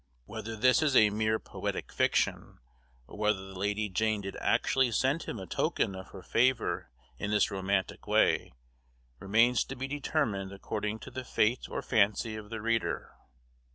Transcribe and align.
Whether 0.25 0.55
this 0.55 0.81
is 0.81 0.95
a 0.95 1.11
mere 1.11 1.37
poetic 1.37 1.91
fiction, 1.93 2.57
or 3.05 3.19
whether 3.19 3.45
the 3.45 3.59
Lady 3.59 3.87
Jane 3.87 4.21
did 4.21 4.35
actually 4.37 4.91
send 4.91 5.21
him 5.21 5.37
a 5.37 5.45
token 5.45 5.93
of 5.93 6.07
her 6.07 6.23
favor 6.23 6.89
in 7.19 7.29
this 7.29 7.51
romantic 7.51 8.07
way, 8.07 8.51
remains 9.19 9.63
to 9.65 9.75
be 9.75 9.87
determined 9.87 10.51
according 10.53 10.97
to 11.01 11.11
the 11.11 11.23
fate 11.23 11.69
or 11.69 11.83
fancy 11.83 12.35
of 12.35 12.49
the 12.49 12.61
reader. 12.61 13.11